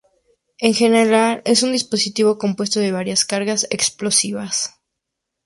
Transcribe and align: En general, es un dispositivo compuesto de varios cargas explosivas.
En 0.57 0.73
general, 0.73 1.43
es 1.45 1.61
un 1.61 1.73
dispositivo 1.73 2.39
compuesto 2.39 2.79
de 2.79 2.91
varios 2.91 3.23
cargas 3.23 3.67
explosivas. 3.69 4.79